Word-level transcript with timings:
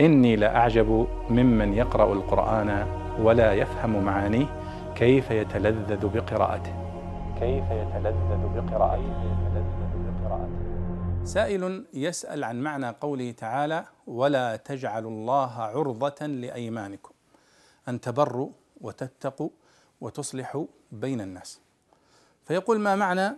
إني 0.00 0.36
لأعجب 0.36 1.08
ممن 1.30 1.74
يقرأ 1.74 2.12
القرآن 2.12 2.86
ولا 3.20 3.52
يفهم 3.52 4.04
معانيه 4.04 4.46
كيف 4.94 5.30
يتلذذ 5.30 6.08
بقراءته. 6.08 6.74
كيف 7.40 7.64
يتلذذ 7.70 8.42
بقراءته. 8.54 9.38
سائل 11.24 11.86
يسأل 11.94 12.44
عن 12.44 12.60
معنى 12.60 12.88
قوله 12.88 13.30
تعالى 13.30 13.84
ولا 14.06 14.56
تجعلوا 14.56 15.10
الله 15.10 15.52
عرضة 15.62 16.26
لأيمانكم 16.26 17.14
أن 17.88 18.00
تبروا 18.00 18.50
وتتقوا 18.80 19.50
وتصلحوا 20.00 20.66
بين 20.92 21.20
الناس. 21.20 21.60
فيقول 22.44 22.80
ما 22.80 22.96
معنى 22.96 23.36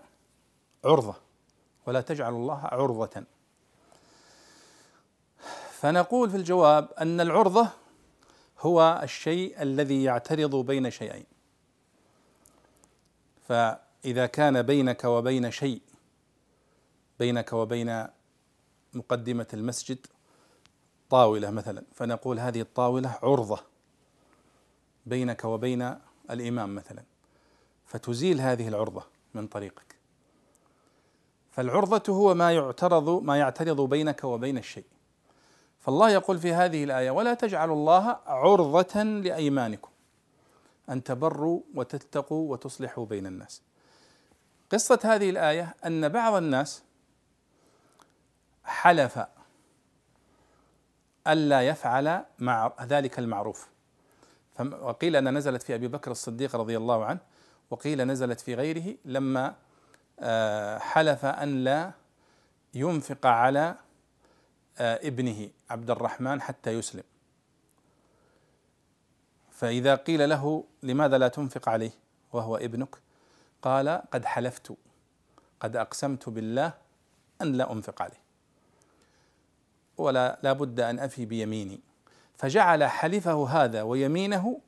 عرضة؟ 0.85 1.15
ولا 1.87 2.01
تجعلوا 2.01 2.39
الله 2.39 2.61
عرضة 2.63 3.25
فنقول 5.81 6.31
في 6.31 6.37
الجواب 6.37 6.89
أن 7.01 7.21
العرضة 7.21 7.69
هو 8.59 9.01
الشيء 9.03 9.63
الذي 9.63 10.03
يعترض 10.03 10.57
بين 10.57 10.91
شيئين. 10.91 11.25
فإذا 13.49 14.27
كان 14.27 14.63
بينك 14.63 15.05
وبين 15.05 15.51
شيء 15.51 15.83
بينك 17.19 17.53
وبين 17.53 18.07
مقدمة 18.95 19.47
المسجد 19.55 20.07
طاولة 21.11 21.51
مثلا 21.51 21.85
فنقول 21.95 22.41
هذه 22.41 22.61
الطاولة 22.61 23.19
عرضة 23.23 23.61
بينك 25.07 25.45
وبين 25.45 25.97
الإمام 26.31 26.75
مثلا 26.75 27.03
فتزيل 27.87 28.41
هذه 28.41 28.69
العرضة 28.69 29.05
من 29.35 29.47
طريقك. 29.47 29.97
فالعرضة 31.51 32.13
هو 32.13 32.35
ما 32.35 32.53
يعترض 32.53 33.23
ما 33.23 33.39
يعترض 33.39 33.81
بينك 33.81 34.25
وبين 34.25 34.59
الشيء. 34.59 34.85
فالله 35.81 36.11
يقول 36.11 36.39
في 36.39 36.53
هذه 36.53 36.85
الآية 36.85 37.11
ولا 37.11 37.35
تجعلوا 37.35 37.75
الله 37.75 38.19
عرضة 38.27 39.03
لأيمانكم 39.03 39.91
أن 40.91 41.03
تبروا 41.03 41.61
وتتقوا 41.75 42.53
وتصلحوا 42.53 43.07
بين 43.07 43.27
الناس. 43.27 43.63
قصة 44.73 45.01
هذه 45.05 45.31
الآية 45.31 45.75
أن 45.87 46.09
بعض 46.09 46.35
الناس 46.35 46.83
حلف 48.65 49.21
ألا 51.27 51.63
يفعل 51.69 52.25
مع 52.39 52.73
ذلك 52.83 53.19
المعروف. 53.19 53.69
وقيل 54.61 55.17
أن 55.17 55.39
نزلت 55.39 55.63
في 55.63 55.75
أبي 55.75 55.89
بكر 55.89 56.11
الصديق 56.11 56.57
رضي 56.57 56.77
الله 56.77 57.05
عنه 57.05 57.21
وقيل 57.71 58.05
نزلت 58.05 58.41
في 58.41 58.55
غيره 58.55 58.97
لما 59.05 59.55
آه، 60.21 60.79
حلف 60.79 61.25
أن 61.25 61.65
لا 61.65 61.93
ينفق 62.75 63.27
على 63.27 63.75
آه، 64.79 65.01
ابنه. 65.07 65.49
عبد 65.71 65.91
الرحمن 65.91 66.41
حتى 66.41 66.71
يسلم. 66.71 67.03
فإذا 69.51 69.95
قيل 69.95 70.29
له 70.29 70.65
لماذا 70.83 71.19
لا 71.19 71.29
تنفق 71.29 71.69
عليه 71.69 71.91
وهو 72.33 72.57
ابنك؟ 72.57 72.97
قال 73.63 74.03
قد 74.11 74.25
حلفت 74.25 74.73
قد 75.61 75.77
أقسمت 75.77 76.29
بالله 76.29 76.73
أن 77.43 77.53
لا 77.53 77.73
أنفق 77.73 78.03
عليه. 78.03 78.21
ولا 79.99 80.39
لا 80.43 80.53
بد 80.53 80.81
أن 80.81 80.99
أفي 80.99 81.27
بيميني. 81.27 81.81
فجعل 82.37 82.85
حلفه 82.85 83.49
هذا 83.49 83.83
ويمينه 83.83 84.61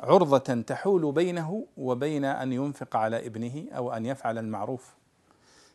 عرضة 0.00 0.62
تحول 0.62 1.12
بينه 1.12 1.66
وبين 1.76 2.24
أن 2.24 2.52
ينفق 2.52 2.96
على 2.96 3.26
ابنه 3.26 3.66
أو 3.76 3.92
أن 3.92 4.06
يفعل 4.06 4.38
المعروف. 4.38 4.94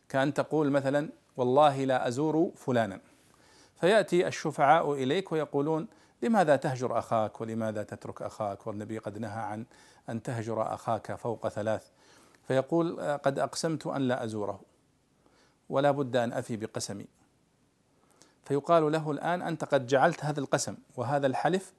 كأن 0.10 0.34
تقول 0.34 0.72
مثلا 0.72 1.10
والله 1.38 1.86
لا 1.86 2.08
أزور 2.08 2.52
فلانا. 2.56 3.00
فيأتي 3.80 4.28
الشفعاء 4.28 4.94
إليك 4.94 5.32
ويقولون 5.32 5.88
لماذا 6.22 6.56
تهجر 6.56 7.00
أخاك 7.00 7.42
ولماذا 7.42 7.84
تترك 7.84 8.22
أخاك؟ 8.22 8.68
والنبي 8.68 8.98
قد 8.98 9.18
نهى 9.18 9.40
عن 9.40 9.66
أن 10.10 10.24
تهجر 10.24 10.74
أخاك 10.74 11.16
فوق 11.16 11.48
ثلاث. 11.48 11.88
فيقول 12.48 13.18
قد 13.18 13.40
أقسمت 13.40 13.88
أن 13.88 14.02
لا 14.02 14.24
أزوره 14.24 14.62
ولا 15.70 15.92
بد 15.92 16.16
أن 16.16 16.34
أفي 16.34 16.58
بقسمي. 16.58 17.06
فيقال 18.44 18.92
له 18.92 19.12
الآن 19.12 19.42
أنت 19.42 19.64
قد 19.64 19.88
جعلت 19.88 20.26
هذا 20.26 20.40
القسم 20.40 20.78
وهذا 20.96 21.28
الحلف 21.28 21.74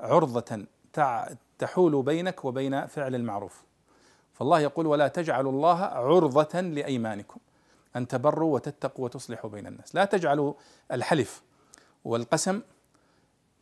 عرضة 0.00 0.66
تحول 1.58 2.02
بينك 2.02 2.44
وبين 2.44 2.86
فعل 2.86 3.14
المعروف. 3.14 3.62
فالله 4.32 4.60
يقول 4.60 4.86
ولا 4.86 5.08
تجعلوا 5.08 5.52
الله 5.52 5.82
عرضة 5.82 6.60
لأيمانكم. 6.60 7.40
أن 7.96 8.08
تبروا 8.08 8.54
وتتقوا 8.54 9.04
وتصلحوا 9.04 9.50
بين 9.50 9.66
الناس. 9.66 9.94
لا 9.94 10.04
تجعلوا 10.04 10.54
الحلف 10.92 11.42
والقسم 12.04 12.60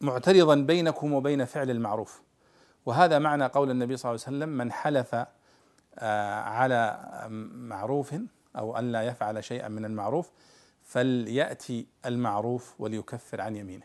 معترضا 0.00 0.55
بينكم 0.55 1.12
وبين 1.12 1.44
فعل 1.44 1.71
المعروف. 1.71 2.22
وهذا 2.87 3.19
معنى 3.19 3.47
قول 3.47 3.71
النبي 3.71 3.97
صلى 3.97 4.11
الله 4.11 4.25
عليه 4.27 4.37
وسلم 4.37 4.49
من 4.49 4.72
حلف 4.72 5.15
آه، 5.99 6.34
على 6.34 7.09
معروف 7.55 8.15
أو 8.56 8.77
أن 8.78 8.93
لا 8.93 9.03
يفعل 9.03 9.44
شيئا 9.44 9.69
من 9.69 9.84
المعروف 9.84 10.31
فليأتي 10.83 11.87
المعروف 12.06 12.75
وليكفر 12.78 13.41
عن 13.41 13.56
يمينه. 13.56 13.84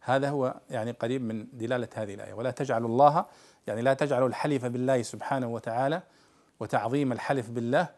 هذا 0.00 0.30
هو 0.30 0.60
يعني 0.70 0.90
قريب 0.90 1.22
من 1.22 1.46
دلالة 1.52 1.88
هذه 1.94 2.14
الآية. 2.14 2.34
ولا 2.34 2.50
تجعلوا 2.50 2.88
الله 2.88 3.26
يعني 3.66 3.82
لا 3.82 3.94
تجعلوا 3.94 4.28
الحلف 4.28 4.64
بالله 4.64 5.02
سبحانه 5.02 5.46
وتعالى 5.46 6.02
وتعظيم 6.60 7.12
الحلف 7.12 7.50
بالله 7.50 7.88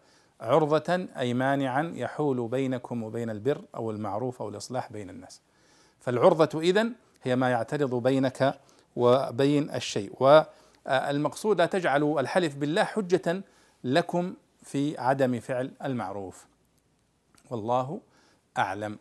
عرضة 0.41 1.09
أي 1.19 1.34
مانعا 1.34 1.93
يحول 1.97 2.49
بينكم 2.49 3.03
وبين 3.03 3.31
البر 3.31 3.61
أو 3.75 3.91
المعروف 3.91 4.43
أو 4.43 4.49
الإصلاح 4.49 4.93
بين 4.93 5.11
الناس. 5.11 5.41
فالعرضة 6.00 6.61
إذن 6.61 6.93
هي 7.22 7.37
ما 7.37 7.50
يعترض 7.50 7.95
بينك 7.95 8.61
وبين 8.97 9.71
الشيء. 9.71 10.12
والمقصود 10.21 11.61
لا 11.61 11.67
تجعلوا 11.67 12.21
الحلف 12.21 12.56
بالله 12.56 12.84
حجة 12.84 13.43
لكم 13.84 14.34
في 14.62 14.99
عدم 14.99 15.41
فعل 15.41 15.71
المعروف. 15.84 16.47
والله 17.50 18.00
أعلم. 18.59 18.99